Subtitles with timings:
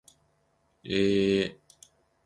[0.83, 1.57] えー